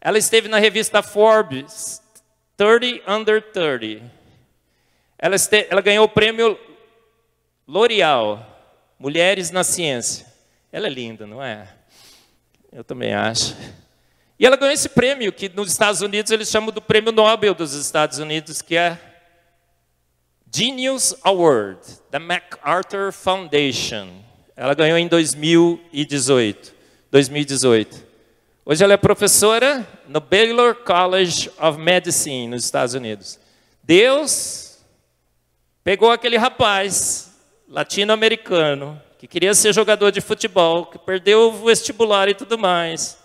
[0.00, 2.02] Ela esteve na revista Forbes
[2.56, 4.21] 30 Under 30.
[5.22, 6.58] Ela, este, ela ganhou o prêmio
[7.68, 8.44] L'Oreal,
[8.98, 10.26] Mulheres na Ciência.
[10.72, 11.68] Ela é linda, não é?
[12.72, 13.56] Eu também acho.
[14.36, 17.72] E ela ganhou esse prêmio, que nos Estados Unidos eles chamam do Prêmio Nobel dos
[17.72, 18.98] Estados Unidos, que é
[20.52, 21.78] Genius Award,
[22.10, 24.08] da MacArthur Foundation.
[24.56, 26.74] Ela ganhou em 2018.
[27.12, 28.06] 2018.
[28.64, 33.38] Hoje ela é professora no Baylor College of Medicine, nos Estados Unidos.
[33.84, 34.71] Deus
[35.84, 37.32] pegou aquele rapaz
[37.68, 43.22] latino-americano que queria ser jogador de futebol, que perdeu o vestibular e tudo mais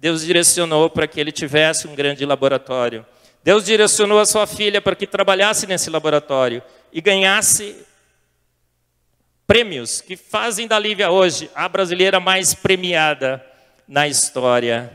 [0.00, 3.04] Deus direcionou para que ele tivesse um grande laboratório.
[3.44, 7.76] Deus direcionou a sua filha para que trabalhasse nesse laboratório e ganhasse
[9.46, 13.44] prêmios que fazem da Lívia hoje a brasileira mais premiada
[13.86, 14.90] na história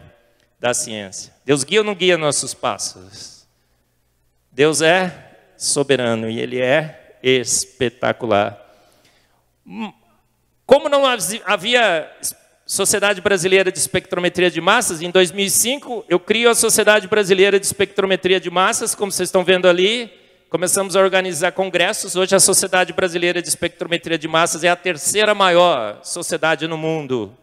[0.59, 1.31] da ciência.
[1.45, 3.47] Deus guia ou não guia nossos passos?
[4.51, 8.63] Deus é soberano e ele é espetacular.
[9.65, 9.91] Hum,
[10.63, 11.03] como não
[11.45, 12.11] havia
[12.67, 18.39] Sociedade Brasileira de Espectrometria de Massas, em 2005, eu crio a Sociedade Brasileira de Espectrometria
[18.39, 20.11] de Massas, como vocês estão vendo ali.
[20.49, 22.15] Começamos a organizar congressos.
[22.15, 27.35] Hoje, a Sociedade Brasileira de Espectrometria de Massas é a terceira maior sociedade no mundo.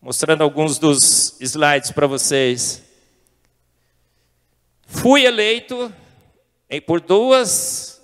[0.00, 2.82] Mostrando alguns dos slides para vocês.
[4.86, 5.92] Fui eleito
[6.86, 7.95] por duas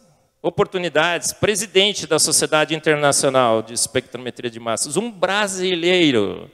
[0.42, 6.50] oportunidades, presidente da Sociedade Internacional de Espectrometria de Massas, um brasileiro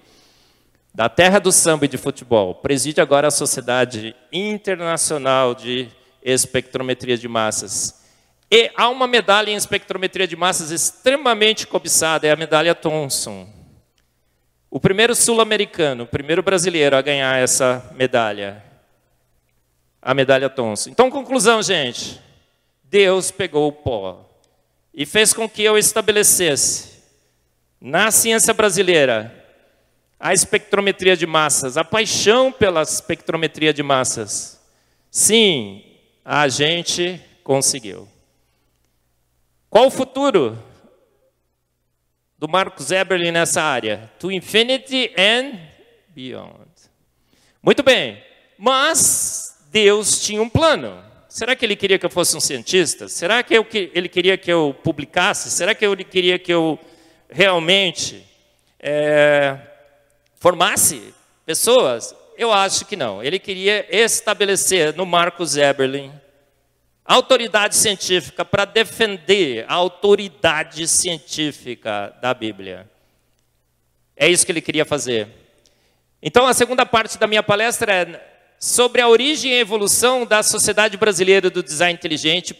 [0.94, 5.88] da terra do samba e de futebol, preside agora a Sociedade Internacional de
[6.22, 8.04] Espectrometria de Massas.
[8.50, 13.48] E há uma medalha em espectrometria de massas extremamente cobiçada, é a medalha Thomson.
[14.70, 18.62] O primeiro sul-americano, o primeiro brasileiro a ganhar essa medalha.
[20.00, 20.90] A medalha Thomson.
[20.90, 22.20] Então, conclusão, gente.
[22.90, 24.28] Deus pegou o pó
[24.94, 27.02] e fez com que eu estabelecesse
[27.80, 29.34] na ciência brasileira
[30.18, 34.60] a espectrometria de massas, a paixão pela espectrometria de massas.
[35.10, 35.84] Sim,
[36.24, 38.08] a gente conseguiu.
[39.70, 40.58] Qual o futuro
[42.36, 44.10] do Marcos Eberlin nessa área?
[44.18, 45.58] To infinity and
[46.08, 46.68] beyond.
[47.62, 48.22] Muito bem,
[48.58, 51.07] mas Deus tinha um plano.
[51.28, 53.06] Será que ele queria que eu fosse um cientista?
[53.06, 55.50] Será que ele queria que eu publicasse?
[55.50, 56.78] Será que ele queria que eu
[57.28, 58.26] realmente
[58.80, 59.58] é,
[60.36, 61.12] formasse
[61.44, 62.14] pessoas?
[62.36, 63.22] Eu acho que não.
[63.22, 66.10] Ele queria estabelecer no Marcos Eberlin
[67.04, 72.88] autoridade científica para defender a autoridade científica da Bíblia.
[74.16, 75.28] É isso que ele queria fazer.
[76.22, 80.96] Então, a segunda parte da minha palestra é sobre a origem e evolução da sociedade
[80.96, 82.56] brasileira do design inteligente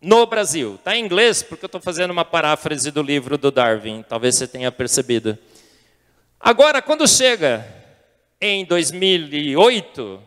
[0.00, 0.76] no Brasil.
[0.76, 4.46] Está em inglês porque eu estou fazendo uma paráfrase do livro do Darwin, talvez você
[4.46, 5.38] tenha percebido.
[6.40, 7.66] Agora, quando chega
[8.40, 10.22] em 2008,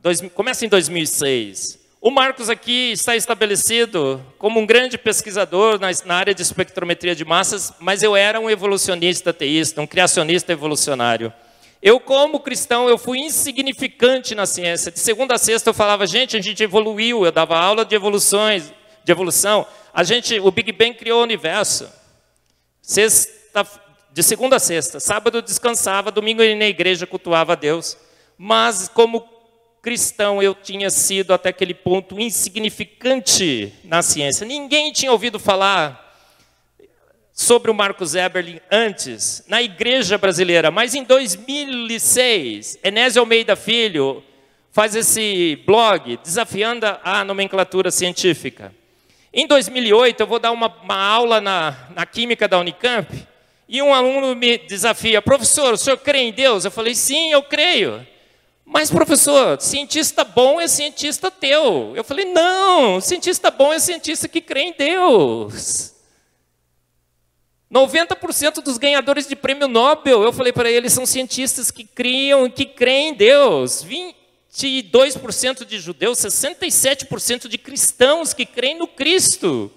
[0.00, 6.16] dois, começa em 2006, o Marcos aqui está estabelecido como um grande pesquisador na, na
[6.16, 11.32] área de espectrometria de massas, mas eu era um evolucionista teísta, um criacionista evolucionário.
[11.86, 14.90] Eu, como cristão, eu fui insignificante na ciência.
[14.90, 18.72] De segunda a sexta eu falava, gente, a gente evoluiu, eu dava aula de evoluções,
[19.04, 19.66] de evolução.
[19.92, 21.86] A gente, o Big Bang criou o universo.
[22.80, 23.66] Sexta,
[24.10, 27.98] de segunda a sexta, sábado eu descansava, domingo eu ia na igreja cultuava a Deus.
[28.38, 29.28] Mas como
[29.82, 34.46] cristão eu tinha sido até aquele ponto insignificante na ciência.
[34.46, 36.03] Ninguém tinha ouvido falar
[37.34, 44.22] sobre o Marcos Eberlin antes, na igreja brasileira, mas em 2006, Enésio Almeida Filho
[44.70, 48.72] faz esse blog desafiando a nomenclatura científica.
[49.32, 53.08] Em 2008, eu vou dar uma, uma aula na, na Química da Unicamp,
[53.68, 56.64] e um aluno me desafia, professor, o senhor crê em Deus?
[56.64, 58.06] Eu falei, sim, eu creio.
[58.64, 61.92] Mas, professor, cientista bom é cientista teu.
[61.96, 65.93] Eu falei, não, cientista bom é cientista que crê em Deus.
[67.74, 72.50] 90% dos ganhadores de prêmio Nobel, eu falei para eles, são cientistas que criam e
[72.50, 73.84] que creem em Deus.
[74.52, 79.72] 22% de judeus, 67% de cristãos que creem no Cristo.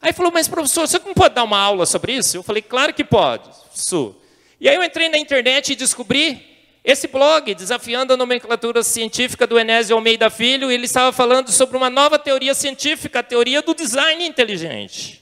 [0.00, 2.36] Aí falou, mas professor, você não pode dar uma aula sobre isso?
[2.36, 3.50] Eu falei, claro que pode.
[3.74, 4.14] Su.
[4.60, 6.46] E aí eu entrei na internet e descobri
[6.84, 11.90] esse blog, desafiando a nomenclatura científica do Enésio Almeida Filho, ele estava falando sobre uma
[11.90, 15.19] nova teoria científica, a teoria do design inteligente.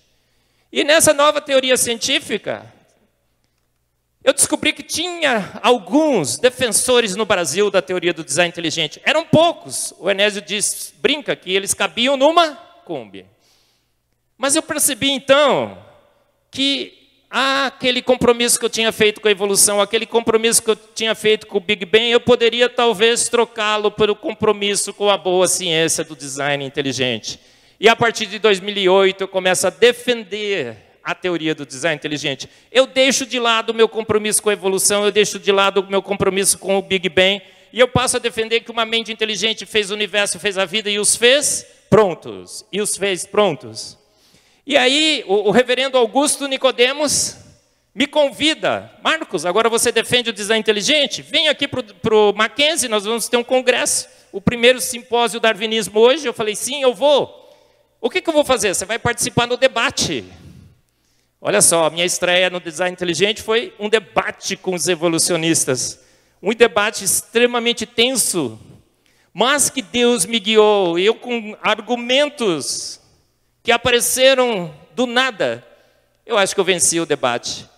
[0.72, 2.72] E nessa nova teoria científica,
[4.22, 9.00] eu descobri que tinha alguns defensores no Brasil da teoria do design inteligente.
[9.04, 9.94] Eram poucos.
[9.98, 12.54] O Enésio diz, brinca que eles cabiam numa
[12.84, 13.24] Kombi.
[14.36, 15.78] Mas eu percebi então
[16.50, 16.92] que
[17.30, 21.46] aquele compromisso que eu tinha feito com a evolução, aquele compromisso que eu tinha feito
[21.46, 26.16] com o Big Bang, eu poderia talvez trocá-lo pelo compromisso com a boa ciência do
[26.16, 27.40] design inteligente.
[27.80, 32.48] E a partir de 2008 eu começo a defender a teoria do design inteligente.
[32.72, 35.88] Eu deixo de lado o meu compromisso com a evolução, eu deixo de lado o
[35.88, 37.40] meu compromisso com o Big Bang,
[37.72, 40.90] e eu passo a defender que uma mente inteligente fez o universo, fez a vida
[40.90, 42.64] e os fez prontos.
[42.72, 43.96] E os fez prontos.
[44.66, 47.36] E aí o, o reverendo Augusto Nicodemos
[47.94, 51.22] me convida, Marcos, agora você defende o design inteligente?
[51.22, 56.26] Vem aqui para o Mackenzie, nós vamos ter um congresso, o primeiro simpósio darwinismo hoje.
[56.26, 57.37] Eu falei, sim, eu vou.
[58.00, 58.74] O que, que eu vou fazer?
[58.74, 60.24] Você vai participar no debate.
[61.40, 65.98] Olha só, a minha estreia no Design Inteligente foi um debate com os evolucionistas.
[66.40, 68.58] Um debate extremamente tenso,
[69.34, 73.00] mas que Deus me guiou, eu com argumentos
[73.64, 75.66] que apareceram do nada,
[76.24, 77.68] eu acho que eu venci o debate.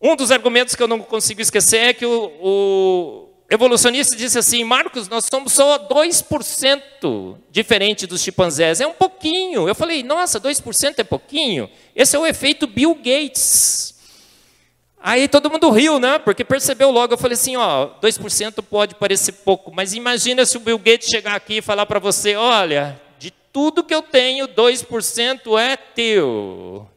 [0.00, 4.62] Um dos argumentos que eu não consigo esquecer é que o, o evolucionista disse assim:
[4.64, 8.80] Marcos, nós somos só 2% diferente dos chimpanzés.
[8.80, 9.68] É um pouquinho.
[9.68, 11.68] Eu falei: nossa, 2% é pouquinho?
[11.94, 13.94] Esse é o efeito Bill Gates.
[15.00, 16.18] Aí todo mundo riu, né?
[16.18, 17.14] Porque percebeu logo.
[17.14, 21.34] Eu falei assim: ó, 2% pode parecer pouco, mas imagina se o Bill Gates chegar
[21.34, 26.88] aqui e falar para você: olha, de tudo que eu tenho, 2% é teu.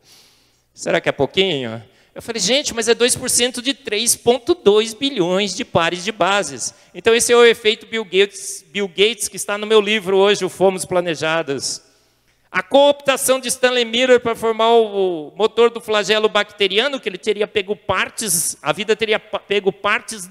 [0.74, 1.84] Será que é pouquinho?
[2.14, 6.74] Eu falei, gente, mas é 2% de 3,2 bilhões de pares de bases.
[6.94, 10.44] Então, esse é o efeito Bill Gates, Bill Gates, que está no meu livro hoje,
[10.44, 11.82] o Fomos Planejados.
[12.52, 17.48] A cooptação de Stanley Miller para formar o motor do flagelo bacteriano, que ele teria
[17.48, 20.30] pego partes, a vida teria pego partes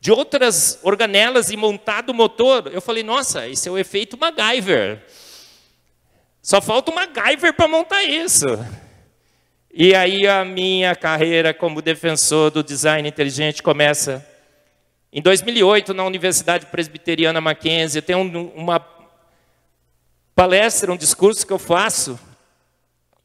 [0.00, 2.68] de outras organelas e montado o motor.
[2.72, 5.06] Eu falei, nossa, esse é o efeito MacGyver.
[6.42, 8.46] Só falta o MacGyver para montar isso.
[9.72, 14.26] E aí a minha carreira como defensor do design inteligente começa.
[15.12, 18.84] Em 2008, na Universidade Presbiteriana Mackenzie, tem um, uma
[20.34, 22.18] palestra, um discurso que eu faço.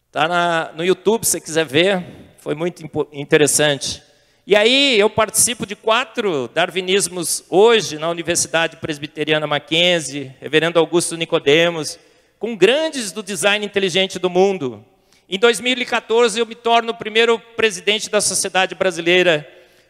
[0.05, 2.05] Está no YouTube, se você quiser ver.
[2.37, 4.03] Foi muito interessante.
[4.45, 11.97] E aí eu participo de quatro darwinismos hoje na Universidade Presbiteriana Mackenzie, Reverendo Augusto Nicodemos,
[12.37, 14.85] com grandes do design inteligente do mundo.
[15.27, 19.47] Em 2014 eu me torno o primeiro presidente da Sociedade Brasileira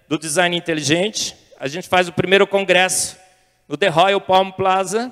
[0.08, 1.36] do Design Inteligente.
[1.60, 3.18] A gente faz o primeiro congresso
[3.68, 5.12] no The Royal Palm Plaza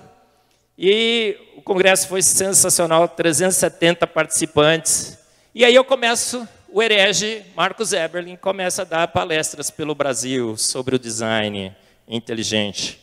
[0.77, 5.19] e o congresso foi sensacional, 370 participantes.
[5.53, 10.95] E aí eu começo o herege Marcos Eberlin começa a dar palestras pelo Brasil sobre
[10.95, 11.75] o design
[12.07, 13.02] inteligente.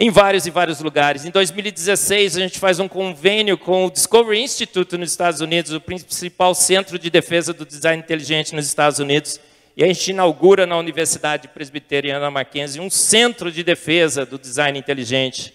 [0.00, 1.24] Em vários e vários lugares.
[1.24, 5.80] Em 2016, a gente faz um convênio com o Discovery Institute nos Estados Unidos, o
[5.80, 9.40] principal centro de defesa do design inteligente nos Estados Unidos.
[9.76, 15.52] E a gente inaugura na Universidade Presbiteriana Mackenzie um centro de defesa do design inteligente.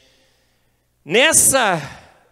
[1.06, 1.82] Nessa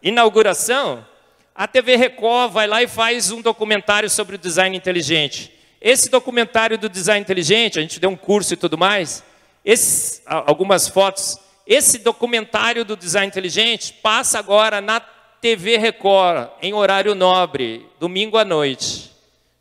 [0.03, 1.07] inauguração,
[1.55, 5.49] a TV Record vai lá e faz um documentário sobre o design inteligente.
[5.79, 9.23] Esse documentário do design inteligente, a gente deu um curso e tudo mais,
[9.63, 11.39] esse, algumas fotos.
[11.65, 18.45] Esse documentário do design inteligente passa agora na TV Record, em horário nobre, domingo à
[18.45, 19.11] noite.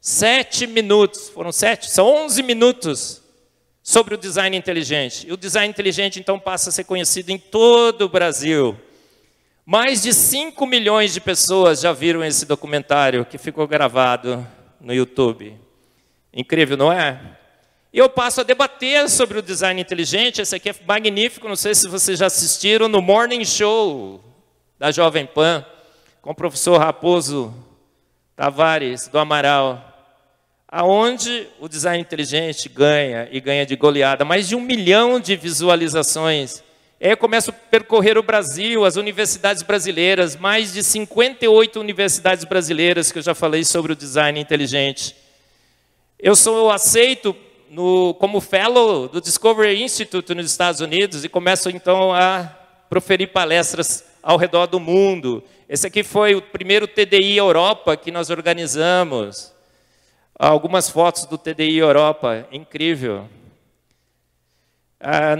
[0.00, 1.90] Sete minutos, foram sete?
[1.90, 3.22] São onze minutos
[3.82, 5.26] sobre o design inteligente.
[5.26, 8.78] E o design inteligente, então, passa a ser conhecido em todo o Brasil.
[9.64, 14.46] Mais de 5 milhões de pessoas já viram esse documentário que ficou gravado
[14.80, 15.54] no YouTube.
[16.32, 17.20] Incrível, não é?
[17.92, 20.40] E eu passo a debater sobre o design inteligente.
[20.40, 24.22] Esse aqui é magnífico, não sei se vocês já assistiram no Morning Show
[24.78, 25.64] da Jovem Pan,
[26.22, 27.52] com o professor Raposo
[28.36, 29.84] Tavares do Amaral,
[30.68, 36.62] aonde o design inteligente ganha e ganha de goleada, mais de um milhão de visualizações
[37.02, 43.16] eu começo a percorrer o Brasil, as universidades brasileiras, mais de 58 universidades brasileiras que
[43.16, 45.16] eu já falei sobre o design inteligente.
[46.18, 47.34] Eu sou aceito
[47.70, 52.52] no, como fellow do Discovery Institute nos Estados Unidos e começo então a
[52.88, 55.42] proferir palestras ao redor do mundo.
[55.68, 59.54] Esse aqui foi o primeiro TDI Europa que nós organizamos.
[60.36, 63.28] Algumas fotos do TDI Europa, incrível.
[64.98, 65.36] Ah,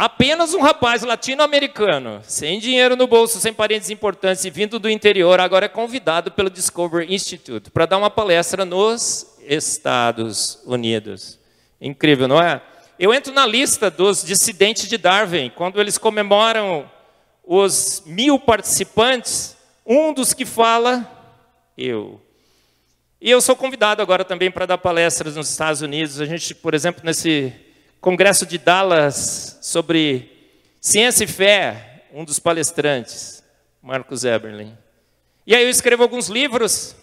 [0.00, 5.40] Apenas um rapaz latino-americano, sem dinheiro no bolso, sem parentes importantes e vindo do interior,
[5.40, 11.38] agora é convidado pelo Discovery Institute para dar uma palestra nos Estados Unidos.
[11.80, 12.60] Incrível, não é?
[12.98, 16.90] Eu entro na lista dos dissidentes de Darwin, quando eles comemoram
[17.44, 19.56] os mil participantes,
[19.86, 21.08] um dos que fala,
[21.76, 22.20] eu.
[23.20, 26.20] E eu sou convidado agora também para dar palestras nos Estados Unidos.
[26.20, 27.52] A gente, por exemplo, nesse
[28.00, 30.30] Congresso de Dallas sobre
[30.80, 33.42] ciência e fé, um dos palestrantes,
[33.82, 34.76] Marcos Eberlin.
[35.46, 36.94] E aí eu escrevo alguns livros.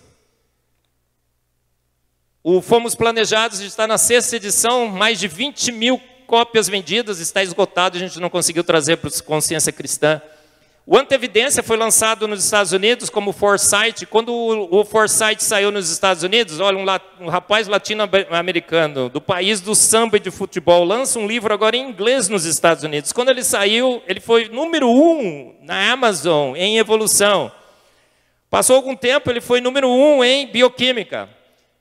[2.47, 7.97] O Fomos Planejados está na sexta edição, mais de 20 mil cópias vendidas, está esgotado,
[7.97, 10.21] a gente não conseguiu trazer para consciência cristã.
[10.85, 14.05] O Antevidência foi lançado nos Estados Unidos como Foresight.
[14.05, 19.73] Quando o Foresight saiu nos Estados Unidos, olha, um, um rapaz latino-americano do país do
[19.73, 23.11] samba e de futebol lança um livro agora em inglês nos Estados Unidos.
[23.11, 27.51] Quando ele saiu, ele foi número um na Amazon em evolução.
[28.51, 31.34] Passou algum tempo, ele foi número um em bioquímica.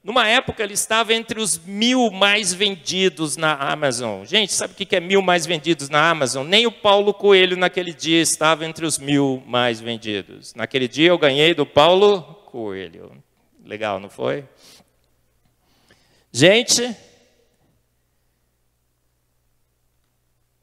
[0.04, 4.22] Numa época, ele estava entre os mil mais vendidos na Amazon.
[4.26, 6.46] Gente, sabe o que é mil mais vendidos na Amazon?
[6.46, 10.52] Nem o Paulo Coelho, naquele dia, estava entre os mil mais vendidos.
[10.54, 13.12] Naquele dia, eu ganhei do Paulo Coelho.
[13.64, 14.44] Legal, não foi?
[16.30, 16.94] Gente,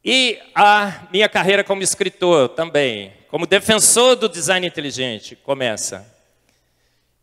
[0.05, 6.10] e a minha carreira como escritor também, como defensor do design inteligente, começa.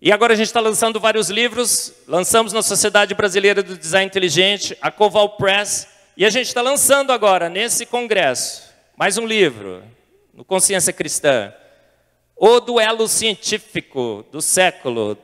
[0.00, 4.78] E agora a gente está lançando vários livros, lançamos na Sociedade Brasileira do Design Inteligente,
[4.80, 9.82] a Coval Press, e a gente está lançando agora, nesse congresso, mais um livro,
[10.32, 11.52] no Consciência Cristã,
[12.36, 15.18] O Duelo Científico do Século,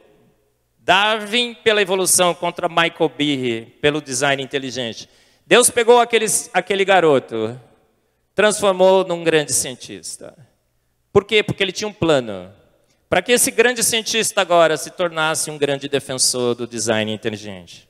[0.81, 5.09] Darwin pela evolução contra Michael Behe pelo design inteligente.
[5.47, 7.61] Deus pegou aqueles, aquele garoto,
[8.35, 10.37] transformou num grande cientista.
[11.13, 11.45] Por quê?
[11.45, 12.53] Porque ele tinha um plano
[13.15, 17.89] para que esse grande cientista agora se tornasse um grande defensor do design inteligente.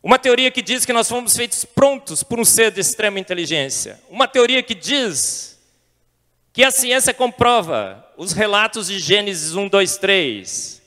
[0.00, 4.00] Uma teoria que diz que nós fomos feitos prontos por um ser de extrema inteligência.
[4.08, 5.58] Uma teoria que diz
[6.52, 10.82] que a ciência comprova os relatos de Gênesis 1, 2, 3.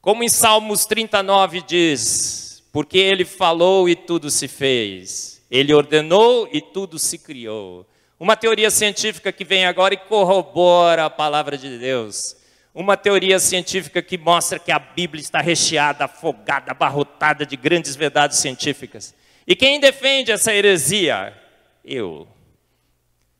[0.00, 6.62] Como em Salmos 39 diz: Porque ele falou e tudo se fez, ele ordenou e
[6.62, 7.86] tudo se criou.
[8.22, 12.36] Uma teoria científica que vem agora e corrobora a palavra de Deus.
[12.72, 18.38] Uma teoria científica que mostra que a Bíblia está recheada, afogada, abarrotada de grandes verdades
[18.38, 19.12] científicas.
[19.44, 21.36] E quem defende essa heresia?
[21.84, 22.28] Eu.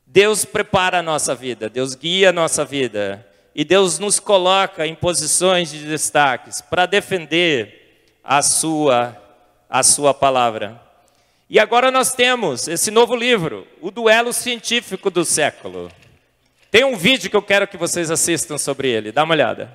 [0.04, 3.24] Deus prepara a nossa vida, Deus guia a nossa vida.
[3.54, 9.16] E Deus nos coloca em posições de destaques para defender a sua,
[9.70, 10.91] a sua palavra.
[11.52, 15.92] E agora nós temos esse novo livro, O Duelo Científico do Século.
[16.70, 19.70] Tem um vídeo que eu quero que vocês assistam sobre ele, dá uma olhada.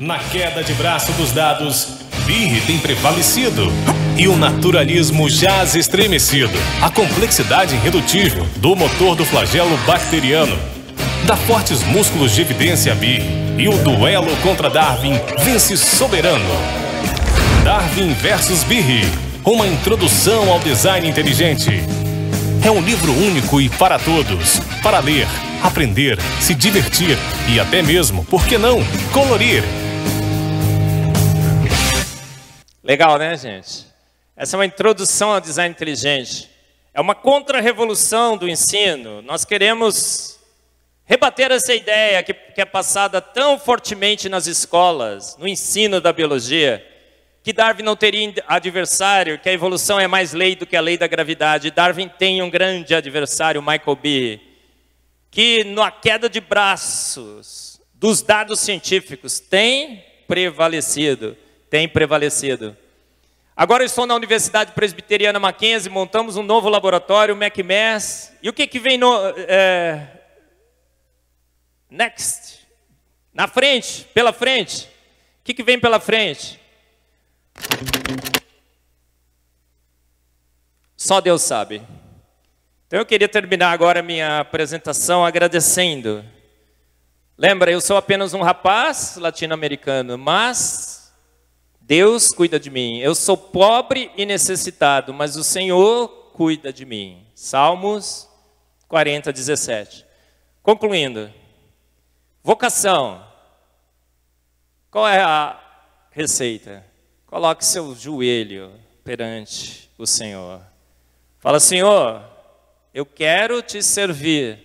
[0.00, 3.66] Na queda de braço dos dados, Birre tem prevalecido
[4.18, 6.54] e o naturalismo jaz estremecido.
[6.80, 10.56] A complexidade irredutível do motor do flagelo bacteriano
[11.26, 13.28] dá fortes músculos de evidência a Birre
[13.58, 15.12] e o duelo contra Darwin
[15.44, 16.91] vence soberano.
[17.64, 19.02] Darwin versus Birri,
[19.44, 21.70] uma introdução ao design inteligente.
[22.66, 25.28] É um livro único e para todos, para ler,
[25.62, 27.16] aprender, se divertir
[27.48, 28.80] e até mesmo, por que não,
[29.12, 29.62] colorir.
[32.82, 33.86] Legal, né, gente?
[34.36, 36.50] Essa é uma introdução ao design inteligente.
[36.92, 39.22] É uma contra-revolução do ensino.
[39.22, 40.36] Nós queremos
[41.04, 46.88] rebater essa ideia que, que é passada tão fortemente nas escolas, no ensino da biologia
[47.42, 50.96] que Darwin não teria adversário, que a evolução é mais lei do que a lei
[50.96, 51.72] da gravidade.
[51.72, 54.40] Darwin tem um grande adversário, Michael B.
[55.30, 61.36] Que na queda de braços dos dados científicos tem prevalecido,
[61.68, 62.76] tem prevalecido.
[63.56, 68.32] Agora eu estou na Universidade Presbiteriana Mackenzie, montamos um novo laboratório, MacMass.
[68.40, 69.14] E o que, que vem no.
[69.36, 70.06] É,
[71.90, 72.60] next.
[73.34, 74.86] Na frente, pela frente.
[75.40, 76.61] O que, que vem pela frente?
[80.96, 81.82] Só Deus sabe.
[82.86, 86.24] Então eu queria terminar agora minha apresentação agradecendo.
[87.36, 91.12] Lembra, eu sou apenas um rapaz latino-americano, mas
[91.80, 92.98] Deus cuida de mim.
[93.00, 97.26] Eu sou pobre e necessitado, mas o Senhor cuida de mim.
[97.34, 98.28] Salmos
[98.86, 100.06] 40, 17.
[100.62, 101.32] Concluindo,
[102.42, 103.26] vocação.
[104.90, 105.58] Qual é a
[106.10, 106.91] receita?
[107.32, 110.60] Coloque seu joelho perante o Senhor.
[111.38, 112.22] Fala, Senhor,
[112.92, 114.58] eu quero te servir.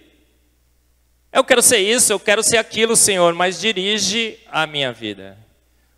[1.32, 5.38] Eu quero ser isso, eu quero ser aquilo, Senhor, mas dirige a minha vida.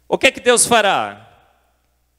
[0.07, 1.27] O que é que Deus fará?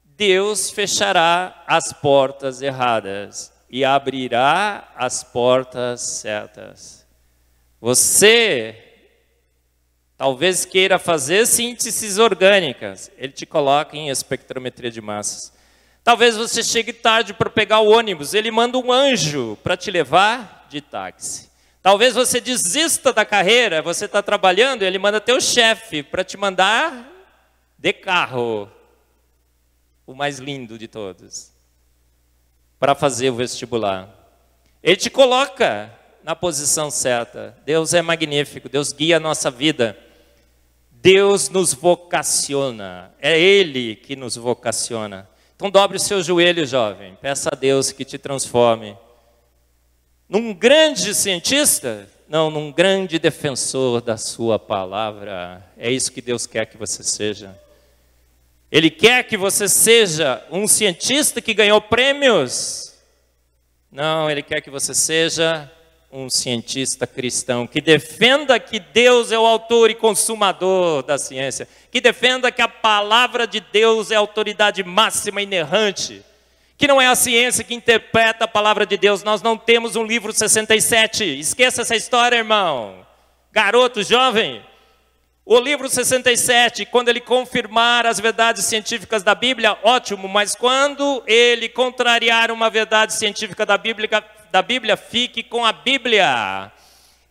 [0.03, 7.07] Deus fechará as portas erradas e abrirá as portas certas.
[7.79, 8.90] Você
[10.21, 15.51] talvez queira fazer sínteses orgânicas, ele te coloca em espectrometria de massas.
[16.03, 20.67] Talvez você chegue tarde para pegar o ônibus, ele manda um anjo para te levar
[20.69, 21.49] de táxi.
[21.81, 27.11] Talvez você desista da carreira, você está trabalhando, ele manda teu chefe para te mandar
[27.75, 28.69] de carro,
[30.05, 31.51] o mais lindo de todos,
[32.79, 34.07] para fazer o vestibular.
[34.83, 35.91] Ele te coloca
[36.23, 37.57] na posição certa.
[37.65, 39.97] Deus é magnífico, Deus guia a nossa vida.
[41.01, 45.27] Deus nos vocaciona, é Ele que nos vocaciona.
[45.55, 48.97] Então dobre o seu joelho, jovem, peça a Deus que te transforme
[50.31, 55.61] num grande cientista, não, num grande defensor da sua palavra.
[55.75, 57.53] É isso que Deus quer que você seja.
[58.71, 62.93] Ele quer que você seja um cientista que ganhou prêmios.
[63.91, 65.69] Não, ele quer que você seja
[66.11, 72.01] um cientista cristão que defenda que Deus é o autor e consumador da ciência, que
[72.01, 76.21] defenda que a palavra de Deus é a autoridade máxima e inerrante,
[76.77, 80.03] que não é a ciência que interpreta a palavra de Deus, nós não temos um
[80.03, 83.05] livro 67, esqueça essa história, irmão.
[83.51, 84.61] Garoto, jovem,
[85.45, 91.67] o livro 67, quando ele confirmar as verdades científicas da Bíblia, ótimo, mas quando ele
[91.67, 94.07] contrariar uma verdade científica da Bíblia,
[94.51, 96.71] da Bíblia, fique com a Bíblia.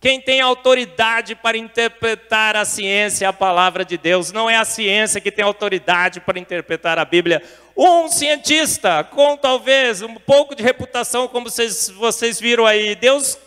[0.01, 4.65] Quem tem autoridade para interpretar a ciência é a palavra de Deus, não é a
[4.65, 7.43] ciência que tem autoridade para interpretar a Bíblia.
[7.77, 13.39] Um cientista com talvez um pouco de reputação, como vocês, vocês viram aí, Deus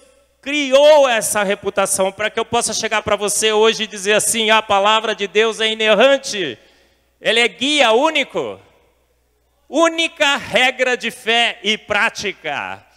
[0.43, 4.61] criou essa reputação para que eu possa chegar para você hoje e dizer assim: a
[4.61, 6.59] palavra de Deus é inerrante,
[7.19, 8.59] ele é guia único,
[9.67, 12.93] única regra de fé e prática.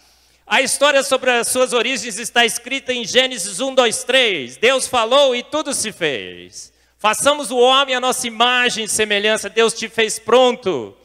[0.49, 4.55] A história sobre as suas origens está escrita em Gênesis 1, 2, 3.
[4.55, 6.71] Deus falou e tudo se fez.
[6.97, 9.49] Façamos o homem a nossa imagem e semelhança.
[9.49, 10.95] Deus te fez pronto.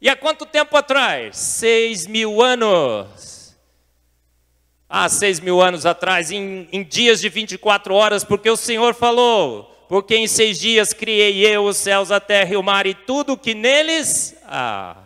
[0.00, 1.36] E há quanto tempo atrás?
[1.36, 3.56] Seis mil anos.
[4.88, 9.64] Há seis mil anos atrás, em, em dias de 24 horas, porque o Senhor falou:
[9.88, 13.36] Porque em seis dias criei eu os céus, a terra e o mar e tudo
[13.36, 14.96] que neles há.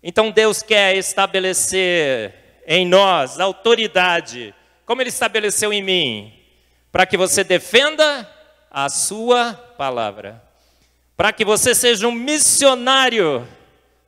[0.00, 2.39] Então Deus quer estabelecer
[2.72, 4.54] em nós autoridade,
[4.86, 6.32] como Ele estabeleceu em mim,
[6.92, 8.30] para que você defenda
[8.70, 10.40] a Sua palavra,
[11.16, 13.44] para que você seja um missionário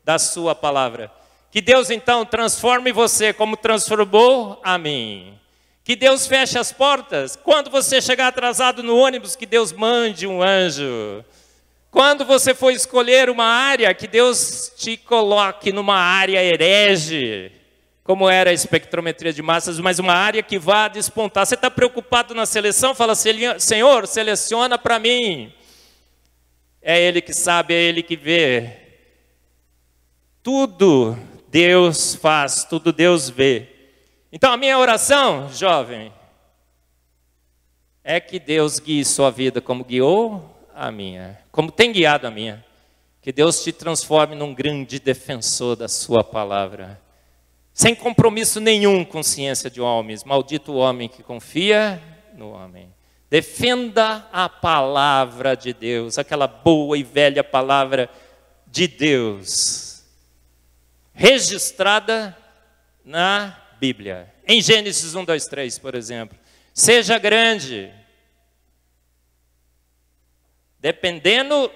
[0.05, 1.11] da Sua palavra.
[1.51, 5.37] Que Deus então transforme você como transformou a mim.
[5.83, 7.35] Que Deus feche as portas.
[7.35, 11.25] Quando você chegar atrasado no ônibus, que Deus mande um anjo.
[11.91, 17.61] Quando você for escolher uma área, que Deus te coloque numa área herege,
[18.05, 21.47] como era a espectrometria de massas, mas uma área que vá despontar.
[21.47, 22.95] Você está preocupado na seleção?
[22.95, 25.53] Fala, Senhor, seleciona para mim.
[26.81, 28.79] É Ele que sabe, é Ele que vê.
[30.43, 31.17] Tudo
[31.49, 33.69] Deus faz, tudo Deus vê.
[34.33, 36.13] Então a minha oração, jovem,
[38.03, 42.65] é que Deus guie sua vida como guiou a minha, como tem guiado a minha.
[43.21, 47.01] Que Deus te transforme num grande defensor da sua palavra.
[47.73, 50.25] Sem compromisso nenhum com ciência de homens.
[50.25, 52.03] Maldito o homem que confia
[52.35, 52.93] no homem.
[53.31, 58.11] Defenda a palavra de Deus, aquela boa e velha palavra
[58.67, 59.93] de Deus
[61.15, 62.37] registrada
[63.05, 64.33] na Bíblia.
[64.47, 66.39] Em Gênesis 1, 2, 3, por exemplo.
[66.75, 67.93] Seja grande,
[70.81, 71.71] dependendo,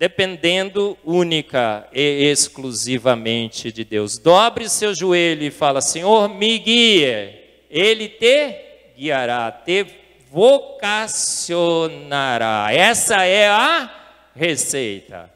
[0.00, 4.16] dependendo única e exclusivamente de Deus.
[4.16, 7.38] Dobre seu joelho e fala: Senhor, me guie.
[7.68, 8.56] Ele te
[8.96, 9.84] guiará, te
[10.30, 12.68] vocacionará.
[12.72, 13.94] Essa é a
[14.34, 15.30] receita.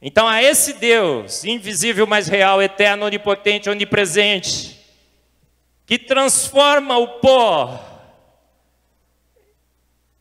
[0.00, 4.78] Então, a esse Deus, invisível, mas real, eterno, onipotente, onipresente,
[5.84, 7.84] que transforma o pó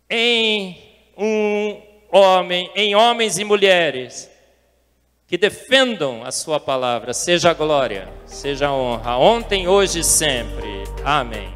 [0.09, 0.75] em
[1.15, 4.29] um homem, em homens e mulheres
[5.27, 10.83] que defendam a sua palavra, seja a glória, seja a honra, ontem, hoje e sempre.
[11.03, 11.53] Amém.